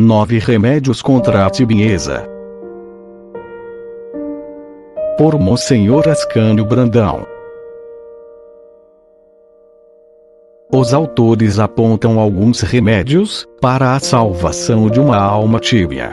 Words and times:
Nove 0.00 0.38
remédios 0.38 1.02
contra 1.02 1.44
a 1.44 1.50
tibieza. 1.50 2.24
Por 5.18 5.36
Monsenhor 5.40 6.08
Ascânio 6.08 6.64
Brandão. 6.64 7.26
Os 10.72 10.94
autores 10.94 11.58
apontam 11.58 12.20
alguns 12.20 12.60
remédios 12.60 13.44
para 13.60 13.96
a 13.96 13.98
salvação 13.98 14.88
de 14.88 15.00
uma 15.00 15.18
alma 15.18 15.58
tíbia. 15.58 16.12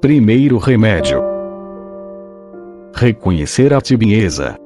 Primeiro 0.00 0.58
remédio: 0.58 1.22
reconhecer 2.96 3.72
a 3.72 3.80
tibieza. 3.80 4.63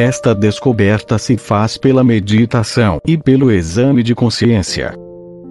Esta 0.00 0.34
descoberta 0.34 1.18
se 1.18 1.36
faz 1.36 1.76
pela 1.76 2.02
meditação 2.02 2.98
e 3.06 3.18
pelo 3.18 3.50
exame 3.50 4.02
de 4.02 4.14
consciência. 4.14 4.94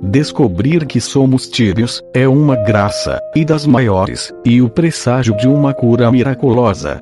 Descobrir 0.01 0.87
que 0.87 0.99
somos 0.99 1.47
tíbios 1.47 2.01
é 2.15 2.27
uma 2.27 2.55
graça, 2.55 3.19
e 3.35 3.45
das 3.45 3.67
maiores, 3.67 4.33
e 4.43 4.59
o 4.59 4.67
presságio 4.67 5.37
de 5.37 5.47
uma 5.47 5.71
cura 5.71 6.11
miraculosa. 6.11 6.99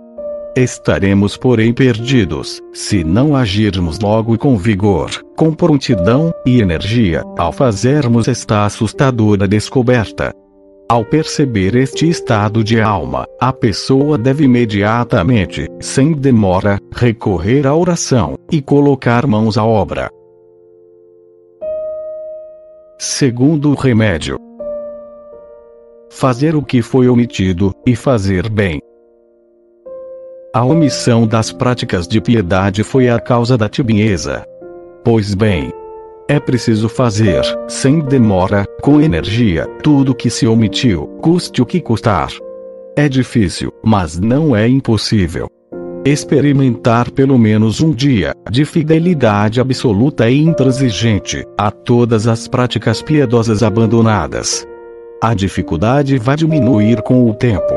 Estaremos, 0.58 1.38
porém, 1.38 1.74
perdidos, 1.74 2.60
se 2.74 3.02
não 3.02 3.34
agirmos 3.34 3.98
logo 3.98 4.38
com 4.38 4.58
vigor, 4.58 5.10
com 5.38 5.54
prontidão 5.54 6.34
e 6.46 6.60
energia, 6.60 7.24
ao 7.38 7.54
fazermos 7.54 8.28
esta 8.28 8.66
assustadora 8.66 9.48
descoberta. 9.48 10.34
Ao 10.90 11.04
perceber 11.04 11.76
este 11.76 12.08
estado 12.08 12.64
de 12.64 12.80
alma, 12.80 13.28
a 13.42 13.52
pessoa 13.52 14.18
deve 14.18 14.46
imediatamente, 14.46 15.68
sem 15.82 16.14
demora, 16.14 16.80
recorrer 16.94 17.68
à 17.68 17.76
oração 17.76 18.36
e 18.50 18.62
colocar 18.62 19.28
mãos 19.28 19.58
à 19.58 19.66
obra. 19.66 20.10
Segundo 22.98 23.74
remédio: 23.74 24.38
fazer 26.10 26.56
o 26.56 26.64
que 26.64 26.82
foi 26.82 27.10
omitido 27.10 27.74
e 27.86 27.94
fazer 27.94 28.48
bem. 28.50 28.80
A 30.56 30.64
omissão 30.64 31.28
das 31.28 31.52
práticas 31.52 32.08
de 32.08 32.22
piedade 32.22 32.82
foi 32.86 33.10
a 33.10 33.20
causa 33.20 33.58
da 33.58 33.68
tibieza. 33.68 34.46
Pois 35.04 35.36
bem, 35.36 35.70
é 36.28 36.40
preciso 36.40 36.90
fazer, 36.90 37.42
sem 37.68 38.00
demora, 38.00 38.66
com 38.82 39.00
energia, 39.00 39.66
tudo 39.82 40.14
que 40.14 40.30
se 40.30 40.46
omitiu, 40.46 41.08
custe 41.22 41.62
o 41.62 41.66
que 41.66 41.80
custar. 41.80 42.30
É 42.98 43.08
difícil, 43.08 43.72
mas 43.84 44.20
não 44.20 44.56
é 44.56 44.68
impossível. 44.68 45.48
Experimentar 46.06 47.12
pelo 47.12 47.38
menos 47.38 47.80
um 47.82 47.92
dia 47.92 48.34
de 48.50 48.66
fidelidade 48.66 49.62
absoluta 49.62 50.30
e 50.30 50.40
intransigente 50.40 51.46
a 51.58 51.72
todas 51.72 52.28
as 52.28 52.48
práticas 52.48 53.02
piedosas 53.02 53.64
abandonadas. 53.64 54.68
A 55.22 55.34
dificuldade 55.34 56.18
vai 56.18 56.36
diminuir 56.36 57.02
com 57.02 57.30
o 57.30 57.34
tempo. 57.34 57.74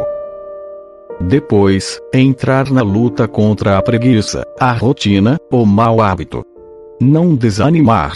Depois, 1.20 2.00
entrar 2.14 2.70
na 2.70 2.82
luta 2.82 3.28
contra 3.28 3.78
a 3.78 3.82
preguiça, 3.82 4.44
a 4.58 4.72
rotina, 4.72 5.38
o 5.50 5.66
mau 5.66 6.00
hábito. 6.00 6.44
Não 7.00 7.34
desanimar, 7.34 8.14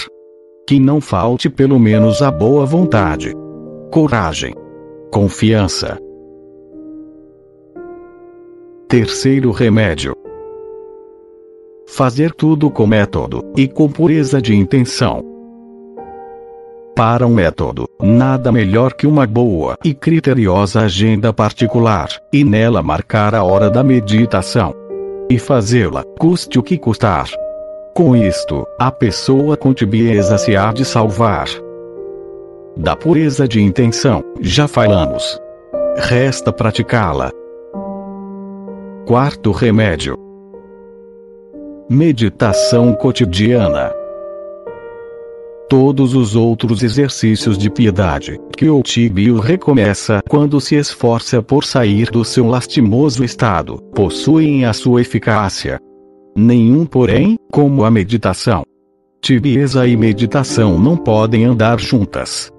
que 0.67 0.81
não 0.81 1.01
falte 1.01 1.51
pelo 1.51 1.79
menos 1.79 2.23
a 2.23 2.31
boa 2.31 2.65
vontade, 2.65 3.33
coragem, 3.93 4.55
confiança. 5.13 5.99
Terceiro 8.89 9.51
remédio: 9.51 10.17
fazer 11.87 12.33
tudo 12.33 12.71
com 12.71 12.87
método 12.87 13.45
e 13.57 13.69
com 13.69 13.91
pureza 13.91 14.41
de 14.41 14.55
intenção. 14.55 15.23
Para 16.97 17.27
um 17.27 17.35
método, 17.35 17.89
nada 18.01 18.53
melhor 18.53 18.95
que 18.95 19.07
uma 19.07 19.27
boa 19.27 19.77
e 19.85 19.93
criteriosa 19.93 20.83
agenda 20.83 21.33
particular, 21.33 22.09
e 22.33 22.45
nela 22.45 22.83
marcar 22.85 23.35
a 23.35 23.43
hora 23.43 23.69
da 23.69 23.83
meditação. 23.83 24.73
E 25.29 25.39
fazê-la, 25.39 26.05
custe 26.19 26.57
o 26.59 26.63
que 26.63 26.79
custar. 26.79 27.29
Com 27.95 28.17
isto, 28.17 28.67
a 28.77 28.91
pessoa 28.91 29.57
com 29.57 29.73
tibieza 29.73 30.37
se 30.37 30.57
há 30.57 30.73
de 30.73 30.85
salvar. 30.85 31.47
Da 32.77 32.97
pureza 32.97 33.47
de 33.47 33.63
intenção, 33.63 34.25
já 34.41 34.67
falamos. 34.67 35.41
Resta 35.97 36.53
praticá-la. 36.53 37.31
Quarto 39.07 39.53
remédio: 39.53 40.19
meditação 41.89 42.95
cotidiana. 42.95 43.93
Todos 45.71 46.17
os 46.17 46.35
outros 46.35 46.83
exercícios 46.83 47.57
de 47.57 47.71
piedade 47.71 48.41
que 48.57 48.69
o 48.69 48.83
tibio 48.83 49.39
recomeça 49.39 50.21
quando 50.29 50.61
se 50.61 50.75
esforça 50.75 51.41
por 51.41 51.63
sair 51.63 52.11
do 52.11 52.25
seu 52.25 52.45
lastimoso 52.49 53.23
estado 53.23 53.81
possuem 53.95 54.65
a 54.65 54.73
sua 54.73 55.01
eficácia. 55.01 55.79
Nenhum, 56.37 56.85
porém, 56.85 57.39
como 57.51 57.85
a 57.85 57.91
meditação. 57.91 58.65
Tibieza 59.21 59.87
e 59.87 59.97
meditação 59.97 60.79
não 60.79 60.97
podem 60.97 61.45
andar 61.45 61.79
juntas. 61.79 62.51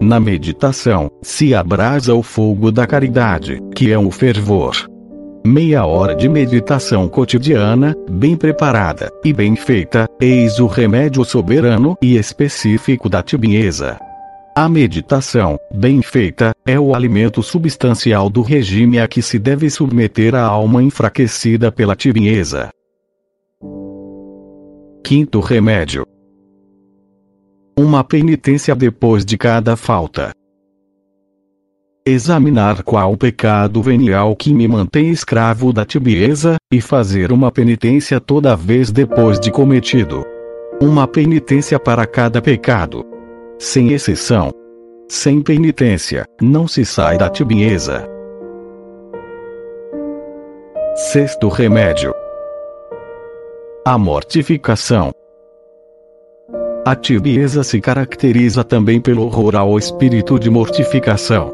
Na 0.00 0.18
meditação, 0.18 1.10
se 1.20 1.54
abrasa 1.54 2.14
o 2.14 2.22
fogo 2.22 2.72
da 2.72 2.86
caridade, 2.86 3.60
que 3.74 3.92
é 3.92 3.98
o 3.98 4.10
fervor. 4.10 4.74
Meia 5.44 5.84
hora 5.84 6.14
de 6.14 6.28
meditação 6.28 7.08
cotidiana, 7.08 7.94
bem 8.10 8.36
preparada 8.36 9.10
e 9.24 9.32
bem 9.32 9.56
feita, 9.56 10.06
eis 10.20 10.58
o 10.58 10.66
remédio 10.66 11.24
soberano 11.24 11.96
e 12.02 12.16
específico 12.16 13.08
da 13.08 13.22
tibieza. 13.22 13.98
A 14.54 14.68
meditação, 14.68 15.58
bem 15.72 16.02
feita, 16.02 16.52
é 16.66 16.80
o 16.80 16.94
alimento 16.94 17.42
substancial 17.42 18.28
do 18.28 18.42
regime 18.42 18.98
a 18.98 19.06
que 19.06 19.22
se 19.22 19.38
deve 19.38 19.70
submeter 19.70 20.34
a 20.34 20.42
alma 20.42 20.82
enfraquecida 20.82 21.70
pela 21.70 21.94
tibieza. 21.94 22.70
Quinto 25.02 25.40
remédio: 25.40 26.04
uma 27.78 28.02
penitência 28.02 28.74
depois 28.74 29.24
de 29.24 29.38
cada 29.38 29.76
falta. 29.76 30.32
Examinar 32.04 32.82
qual 32.82 33.16
pecado 33.16 33.80
venial 33.82 34.34
que 34.34 34.52
me 34.52 34.66
mantém 34.66 35.10
escravo 35.10 35.72
da 35.72 35.84
tibieza, 35.84 36.56
e 36.72 36.80
fazer 36.80 37.32
uma 37.32 37.50
penitência 37.50 38.20
toda 38.20 38.56
vez 38.56 38.90
depois 38.90 39.38
de 39.38 39.50
cometido. 39.50 40.24
Uma 40.82 41.06
penitência 41.06 41.78
para 41.78 42.06
cada 42.06 42.42
pecado. 42.42 43.04
Sem 43.58 43.92
exceção. 43.92 44.50
Sem 45.08 45.40
penitência, 45.40 46.24
não 46.40 46.68
se 46.68 46.84
sai 46.84 47.16
da 47.16 47.30
tibieza. 47.30 48.06
Sexto 50.94 51.48
remédio 51.48 52.12
a 53.90 53.96
mortificação. 53.96 55.12
A 56.84 56.94
tibieza 56.94 57.64
se 57.64 57.80
caracteriza 57.80 58.62
também 58.62 59.00
pelo 59.00 59.22
horror 59.22 59.56
ao 59.56 59.78
espírito 59.78 60.38
de 60.38 60.50
mortificação. 60.50 61.50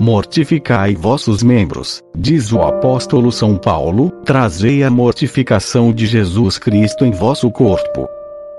Mortificai 0.00 0.94
vossos 0.94 1.42
membros, 1.42 2.02
diz 2.16 2.50
o 2.52 2.62
apóstolo 2.62 3.30
São 3.30 3.58
Paulo, 3.58 4.10
trazei 4.24 4.82
a 4.82 4.88
mortificação 4.88 5.92
de 5.92 6.06
Jesus 6.06 6.56
Cristo 6.56 7.04
em 7.04 7.10
vosso 7.10 7.50
corpo. 7.50 8.08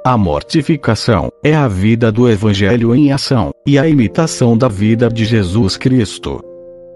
A 0.06 0.16
mortificação 0.16 1.32
é 1.44 1.56
a 1.56 1.68
vida 1.68 2.12
do 2.12 2.30
Evangelho 2.30 2.94
em 2.94 3.12
ação, 3.12 3.50
e 3.66 3.80
a 3.80 3.88
imitação 3.88 4.56
da 4.56 4.68
vida 4.68 5.10
de 5.10 5.26
Jesus 5.26 5.78
Cristo. 5.78 6.40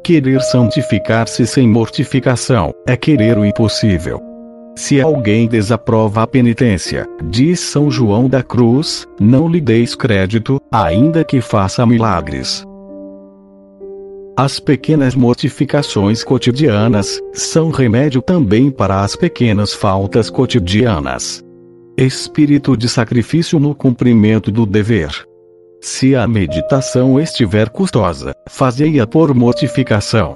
Querer 0.03 0.41
santificar-se 0.41 1.47
sem 1.47 1.67
mortificação 1.67 2.71
é 2.85 2.95
querer 2.95 3.35
o 3.39 3.43
impossível. 3.43 4.34
Se 4.77 4.99
alguém 4.99 5.47
desaprova 5.47 6.23
a 6.23 6.27
penitência, 6.27 7.07
diz 7.23 7.61
São 7.61 7.89
João 7.89 8.27
da 8.27 8.43
Cruz, 8.43 9.07
não 9.19 9.47
lhe 9.47 9.61
deis 9.61 9.95
crédito, 9.95 10.59
ainda 10.69 11.23
que 11.23 11.39
faça 11.39 11.85
milagres. 11.85 12.65
As 14.37 14.59
pequenas 14.59 15.15
mortificações 15.15 16.25
cotidianas 16.25 17.21
são 17.33 17.69
remédio 17.69 18.21
também 18.21 18.69
para 18.69 19.01
as 19.01 19.15
pequenas 19.15 19.73
faltas 19.73 20.29
cotidianas. 20.29 21.41
Espírito 21.97 22.75
de 22.75 22.89
sacrifício 22.89 23.57
no 23.57 23.73
cumprimento 23.73 24.51
do 24.51 24.65
dever. 24.65 25.09
Se 25.79 26.17
a 26.17 26.27
meditação 26.27 27.17
estiver 27.17 27.69
custosa, 27.69 28.33
fazei-a 28.49 29.07
por 29.07 29.33
mortificação. 29.33 30.35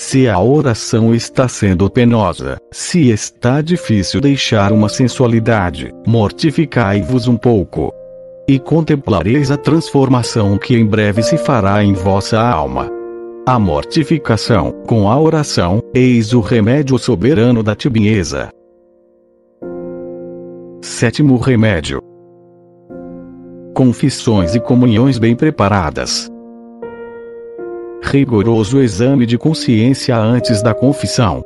Se 0.00 0.28
a 0.28 0.38
oração 0.38 1.12
está 1.12 1.48
sendo 1.48 1.90
penosa, 1.90 2.56
se 2.70 3.10
está 3.10 3.60
difícil 3.60 4.20
deixar 4.20 4.72
uma 4.72 4.88
sensualidade, 4.88 5.92
mortificai-vos 6.06 7.26
um 7.26 7.36
pouco. 7.36 7.92
E 8.46 8.60
contemplareis 8.60 9.50
a 9.50 9.56
transformação 9.56 10.56
que 10.56 10.76
em 10.76 10.86
breve 10.86 11.24
se 11.24 11.36
fará 11.36 11.82
em 11.82 11.94
vossa 11.94 12.40
alma. 12.40 12.88
A 13.44 13.58
mortificação, 13.58 14.70
com 14.86 15.10
a 15.10 15.20
oração, 15.20 15.82
eis 15.92 16.32
o 16.32 16.40
remédio 16.40 16.96
soberano 16.96 17.60
da 17.60 17.74
tibieza. 17.74 18.50
Sétimo 20.80 21.36
remédio: 21.38 22.00
Confissões 23.74 24.54
e 24.54 24.60
comunhões 24.60 25.18
bem 25.18 25.34
preparadas. 25.34 26.30
Rigoroso 28.02 28.80
exame 28.80 29.26
de 29.26 29.36
consciência 29.36 30.16
antes 30.16 30.62
da 30.62 30.72
confissão. 30.72 31.44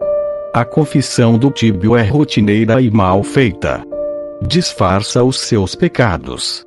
A 0.54 0.64
confissão 0.64 1.38
do 1.38 1.50
tíbio 1.50 1.96
é 1.96 2.02
rotineira 2.02 2.80
e 2.80 2.90
mal 2.90 3.22
feita. 3.22 3.82
Disfarça 4.46 5.24
os 5.24 5.40
seus 5.40 5.74
pecados. 5.74 6.64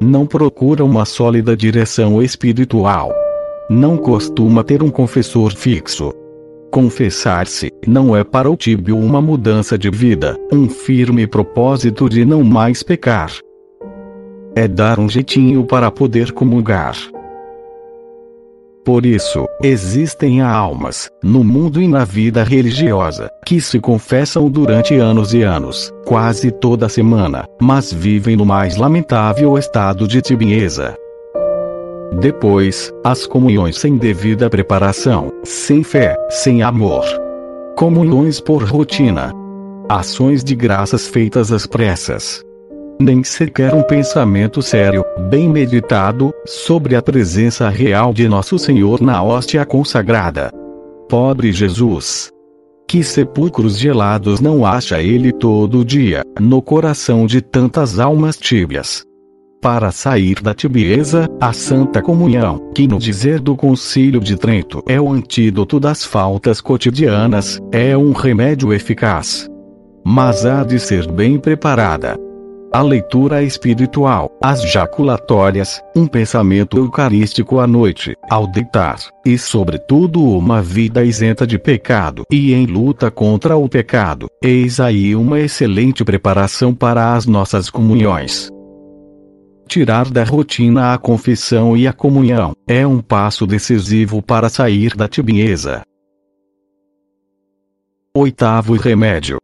Não 0.00 0.26
procura 0.26 0.84
uma 0.84 1.04
sólida 1.04 1.56
direção 1.56 2.22
espiritual. 2.22 3.12
Não 3.70 3.96
costuma 3.96 4.62
ter 4.62 4.82
um 4.82 4.90
confessor 4.90 5.54
fixo. 5.56 6.12
Confessar-se 6.70 7.70
não 7.86 8.14
é 8.14 8.22
para 8.22 8.50
o 8.50 8.56
tíbio 8.56 8.98
uma 8.98 9.20
mudança 9.20 9.78
de 9.78 9.90
vida, 9.90 10.36
um 10.52 10.68
firme 10.68 11.26
propósito 11.26 12.08
de 12.08 12.24
não 12.24 12.44
mais 12.44 12.82
pecar. 12.82 13.32
É 14.54 14.68
dar 14.68 14.98
um 14.98 15.08
jeitinho 15.08 15.64
para 15.64 15.90
poder 15.90 16.32
comungar. 16.32 16.96
Por 18.84 19.06
isso, 19.06 19.46
existem 19.62 20.40
almas, 20.40 21.08
no 21.22 21.44
mundo 21.44 21.80
e 21.80 21.86
na 21.86 22.04
vida 22.04 22.42
religiosa, 22.42 23.30
que 23.46 23.60
se 23.60 23.78
confessam 23.78 24.50
durante 24.50 24.96
anos 24.96 25.32
e 25.32 25.42
anos, 25.42 25.92
quase 26.04 26.50
toda 26.50 26.88
semana, 26.88 27.44
mas 27.60 27.92
vivem 27.92 28.34
no 28.34 28.44
mais 28.44 28.76
lamentável 28.76 29.56
estado 29.56 30.08
de 30.08 30.20
tibieza. 30.20 30.96
Depois, 32.18 32.92
as 33.04 33.24
comunhões 33.24 33.78
sem 33.78 33.96
devida 33.96 34.50
preparação, 34.50 35.32
sem 35.44 35.84
fé, 35.84 36.16
sem 36.28 36.60
amor. 36.62 37.04
Comunhões 37.76 38.40
por 38.40 38.64
rotina. 38.64 39.32
Ações 39.88 40.42
de 40.42 40.56
graças 40.56 41.06
feitas 41.06 41.52
às 41.52 41.66
pressas. 41.66 42.42
Nem 43.02 43.24
sequer 43.24 43.74
um 43.74 43.82
pensamento 43.82 44.62
sério, 44.62 45.04
bem 45.28 45.48
meditado, 45.48 46.32
sobre 46.46 46.94
a 46.94 47.02
presença 47.02 47.68
real 47.68 48.14
de 48.14 48.28
Nosso 48.28 48.56
Senhor 48.60 49.00
na 49.00 49.20
hóstia 49.20 49.66
consagrada. 49.66 50.52
Pobre 51.08 51.50
Jesus! 51.50 52.30
Que 52.86 53.02
sepulcros 53.02 53.76
gelados 53.76 54.40
não 54.40 54.64
acha 54.64 55.02
ele 55.02 55.32
todo 55.32 55.84
dia, 55.84 56.22
no 56.38 56.62
coração 56.62 57.26
de 57.26 57.40
tantas 57.40 57.98
almas 57.98 58.36
tíbias 58.36 59.02
para 59.60 59.92
sair 59.92 60.42
da 60.42 60.52
tibieza, 60.52 61.28
a 61.40 61.52
Santa 61.52 62.02
Comunhão, 62.02 62.70
que 62.74 62.88
no 62.88 62.98
dizer 62.98 63.38
do 63.38 63.54
Concílio 63.54 64.18
de 64.18 64.36
Trento 64.36 64.82
é 64.88 65.00
o 65.00 65.08
antídoto 65.08 65.78
das 65.78 66.04
faltas 66.04 66.60
cotidianas, 66.60 67.60
é 67.70 67.96
um 67.96 68.10
remédio 68.10 68.72
eficaz. 68.72 69.48
Mas 70.04 70.44
há 70.44 70.64
de 70.64 70.80
ser 70.80 71.08
bem 71.12 71.38
preparada. 71.38 72.18
A 72.74 72.80
leitura 72.80 73.42
espiritual, 73.42 74.30
as 74.42 74.62
jaculatórias, 74.62 75.82
um 75.94 76.06
pensamento 76.06 76.78
eucarístico 76.78 77.60
à 77.60 77.66
noite, 77.66 78.16
ao 78.30 78.46
deitar, 78.46 78.96
e 79.26 79.36
sobretudo 79.36 80.24
uma 80.24 80.62
vida 80.62 81.04
isenta 81.04 81.46
de 81.46 81.58
pecado 81.58 82.24
e 82.32 82.54
em 82.54 82.64
luta 82.64 83.10
contra 83.10 83.58
o 83.58 83.68
pecado, 83.68 84.26
eis 84.42 84.80
aí 84.80 85.14
uma 85.14 85.38
excelente 85.38 86.02
preparação 86.02 86.74
para 86.74 87.12
as 87.12 87.26
nossas 87.26 87.68
comunhões. 87.68 88.48
Tirar 89.68 90.08
da 90.08 90.24
rotina 90.24 90.94
a 90.94 90.98
confissão 90.98 91.76
e 91.76 91.86
a 91.86 91.92
comunhão 91.92 92.54
é 92.66 92.86
um 92.86 93.02
passo 93.02 93.46
decisivo 93.46 94.22
para 94.22 94.48
sair 94.48 94.96
da 94.96 95.06
tibieza. 95.06 95.82
Oitavo 98.16 98.76
remédio: 98.76 99.36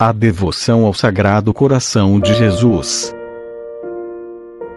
a 0.00 0.12
devoção 0.12 0.86
ao 0.86 0.94
Sagrado 0.94 1.52
Coração 1.52 2.18
de 2.18 2.32
Jesus. 2.32 3.14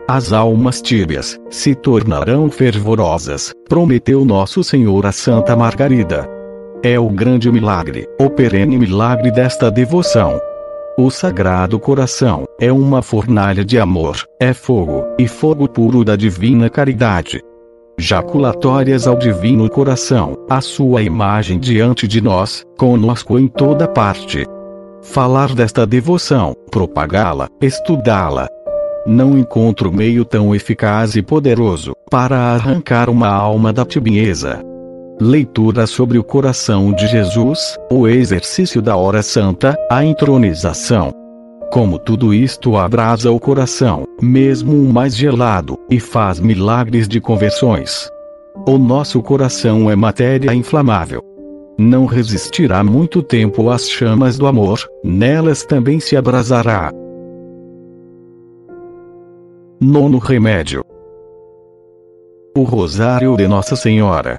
As 0.06 0.34
almas 0.34 0.82
tíbias 0.82 1.40
se 1.50 1.74
tornarão 1.74 2.52
fervorosas, 2.52 3.54
prometeu 3.70 4.26
Nosso 4.26 4.62
Senhor 4.66 5.06
a 5.06 5.14
Santa 5.14 5.56
Margarida. 5.56 6.30
É 6.84 7.00
o 7.00 7.08
grande 7.08 7.50
milagre, 7.50 8.06
o 8.20 8.30
perene 8.30 8.78
milagre 8.78 9.32
desta 9.32 9.72
devoção. 9.72 10.42
O 10.98 11.10
Sagrado 11.10 11.80
Coração 11.80 12.44
é 12.60 12.70
uma 12.70 13.02
fornalha 13.02 13.64
de 13.64 13.80
amor, 13.80 14.18
é 14.42 14.54
fogo, 14.54 15.06
e 15.18 15.26
fogo 15.26 15.70
puro 15.70 16.04
da 16.04 16.18
divina 16.18 16.70
caridade. 16.70 17.40
Jaculatórias 17.98 19.08
ao 19.08 19.16
Divino 19.16 19.70
Coração, 19.70 20.38
a 20.50 20.60
sua 20.60 21.02
imagem 21.02 21.60
diante 21.60 22.10
de 22.10 22.20
nós, 22.20 22.66
conosco 22.78 23.40
em 23.40 23.48
toda 23.48 23.88
parte. 23.88 24.46
Falar 25.04 25.54
desta 25.54 25.86
devoção, 25.86 26.56
propagá-la, 26.72 27.50
estudá-la. 27.62 28.48
Não 29.06 29.38
encontro 29.38 29.92
meio 29.92 30.24
tão 30.24 30.56
eficaz 30.56 31.16
e 31.16 31.22
poderoso 31.22 31.94
para 32.10 32.38
arrancar 32.38 33.10
uma 33.10 33.28
alma 33.28 33.74
da 33.74 33.86
tibieza. 33.86 34.62
Leitura 35.20 35.86
sobre 35.86 36.18
o 36.18 36.24
coração 36.24 36.94
de 36.94 37.06
Jesus, 37.08 37.78
o 37.92 38.08
exercício 38.08 38.82
da 38.82 38.96
hora 38.96 39.22
santa, 39.22 39.76
a 39.92 40.06
entronização. 40.06 41.12
Como 41.70 42.00
tudo 42.00 42.34
isto 42.34 42.78
abrasa 42.78 43.30
o 43.30 43.40
coração, 43.40 44.06
mesmo 44.22 44.72
o 44.72 44.92
mais 44.92 45.16
gelado, 45.16 45.78
e 45.90 46.00
faz 46.00 46.40
milagres 46.40 47.10
de 47.10 47.20
conversões. 47.20 48.10
O 48.66 48.78
nosso 48.78 49.22
coração 49.22 49.92
é 49.92 49.96
matéria 49.96 50.54
inflamável. 50.54 51.33
Não 51.78 52.06
resistirá 52.06 52.84
muito 52.84 53.24
tempo 53.24 53.70
às 53.70 53.90
chamas 53.90 54.38
do 54.38 54.46
amor, 54.46 54.80
nelas 55.04 55.64
também 55.64 56.00
se 56.00 56.16
abrasará. 56.16 56.92
Nono 59.82 60.20
remédio: 60.20 60.84
O 62.56 62.64
Rosário 62.64 63.36
de 63.36 63.48
Nossa 63.48 63.76
Senhora 63.76 64.38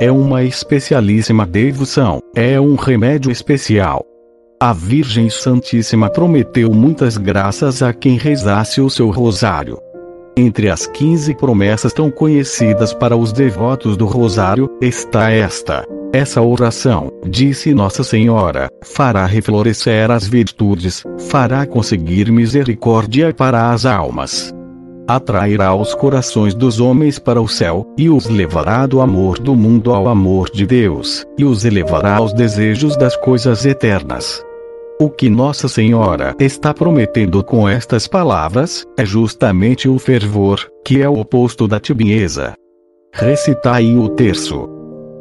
é 0.00 0.10
uma 0.10 0.42
especialíssima 0.42 1.46
devoção, 1.46 2.20
é 2.34 2.60
um 2.60 2.74
remédio 2.74 3.30
especial. 3.30 4.04
A 4.60 4.72
Virgem 4.72 5.30
Santíssima 5.30 6.10
prometeu 6.10 6.72
muitas 6.72 7.16
graças 7.16 7.82
a 7.82 7.92
quem 7.92 8.16
rezasse 8.16 8.80
o 8.80 8.90
seu 8.90 9.10
rosário. 9.10 9.78
Entre 10.36 10.70
as 10.70 10.86
15 10.86 11.34
promessas 11.34 11.92
tão 11.92 12.10
conhecidas 12.10 12.94
para 12.94 13.16
os 13.16 13.32
devotos 13.32 13.96
do 13.96 14.06
rosário, 14.06 14.70
está 14.80 15.30
esta. 15.30 15.84
Essa 16.12 16.40
oração, 16.42 17.10
disse 17.26 17.74
Nossa 17.74 18.02
Senhora, 18.02 18.68
fará 18.82 19.26
reflorescer 19.26 20.10
as 20.10 20.26
virtudes, 20.26 21.02
fará 21.28 21.66
conseguir 21.66 22.30
misericórdia 22.30 23.32
para 23.32 23.70
as 23.70 23.86
almas 23.86 24.52
atrairá 25.08 25.74
os 25.74 25.94
corações 25.94 26.54
dos 26.54 26.80
homens 26.80 27.18
para 27.18 27.40
o 27.40 27.48
céu, 27.48 27.86
e 27.98 28.08
os 28.08 28.26
levará 28.26 28.86
do 28.86 29.00
amor 29.00 29.38
do 29.38 29.54
mundo 29.54 29.92
ao 29.92 30.08
amor 30.08 30.48
de 30.50 30.66
Deus, 30.66 31.24
e 31.38 31.44
os 31.44 31.64
elevará 31.64 32.16
aos 32.16 32.32
desejos 32.32 32.96
das 32.96 33.16
coisas 33.16 33.64
eternas. 33.66 34.42
O 35.02 35.10
que 35.10 35.28
Nossa 35.28 35.66
Senhora 35.66 36.32
está 36.38 36.72
prometendo 36.72 37.42
com 37.42 37.68
estas 37.68 38.06
palavras 38.06 38.86
é 38.96 39.04
justamente 39.04 39.88
o 39.88 39.98
fervor, 39.98 40.60
que 40.84 41.02
é 41.02 41.08
o 41.08 41.18
oposto 41.18 41.66
da 41.66 41.80
tibieza. 41.80 42.54
Recitai 43.12 43.96
o 43.96 44.08
terço. 44.10 44.68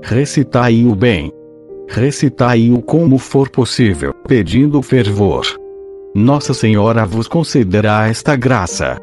Recitai 0.04 0.86
o 0.86 0.94
bem. 0.94 1.32
Recitai-o 1.90 2.80
como 2.80 3.18
for 3.18 3.50
possível, 3.50 4.14
pedindo 4.28 4.80
fervor. 4.84 5.48
Nossa 6.14 6.54
Senhora 6.54 7.04
vos 7.04 7.28
concederá 7.28 8.08
esta 8.08 8.36
graça. 8.36 9.00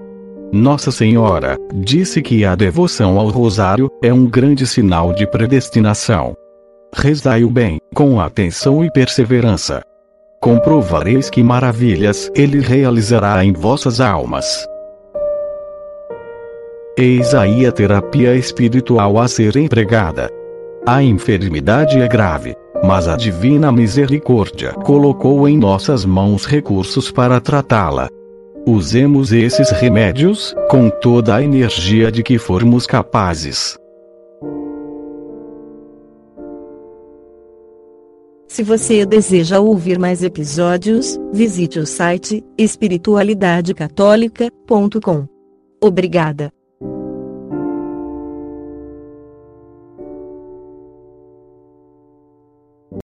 Nossa 0.53 0.93
Senhora 0.93 1.57
disse 1.75 2.23
que 2.23 2.45
a 2.45 2.55
devoção 2.55 3.19
ao 3.19 3.31
Rosário 3.31 3.91
é 4.01 4.15
um 4.15 4.27
grande 4.27 4.65
sinal 4.65 5.13
de 5.13 5.29
predestinação. 5.29 6.37
Rezai 6.95 7.43
o 7.43 7.51
bem, 7.51 7.81
com 7.97 8.21
atenção 8.21 8.85
e 8.85 8.93
perseverança. 8.93 9.83
Comprovareis 10.41 11.29
que 11.29 11.43
maravilhas 11.43 12.31
ele 12.33 12.61
realizará 12.61 13.45
em 13.45 13.53
vossas 13.53 14.01
almas. 14.01 14.65
Eis 16.97 17.35
aí 17.35 17.67
a 17.67 17.73
terapia 17.73 18.37
espiritual 18.37 19.19
a 19.19 19.27
ser 19.27 19.57
empregada. 19.57 20.31
A 20.87 21.03
enfermidade 21.03 22.01
é 22.01 22.07
grave, 22.07 22.55
mas 22.85 23.09
a 23.09 23.17
divina 23.17 23.73
misericórdia 23.73 24.73
colocou 24.75 25.49
em 25.49 25.59
nossas 25.59 26.05
mãos 26.05 26.45
recursos 26.45 27.11
para 27.11 27.41
tratá-la. 27.41 28.09
Usemos 28.65 29.33
esses 29.33 29.71
remédios, 29.73 30.55
com 30.71 30.89
toda 30.89 31.35
a 31.35 31.43
energia 31.43 32.13
de 32.13 32.23
que 32.23 32.39
formos 32.39 32.87
capazes. 32.87 33.77
Se 38.59 38.65
você 38.65 39.07
deseja 39.07 39.61
ouvir 39.61 40.01
mais 40.01 40.25
episódios, 40.25 41.17
visite 41.33 41.79
o 41.79 41.87
site 41.87 42.45
espiritualidadecatólica.com. 42.59 45.29
Obrigada. 45.81 46.53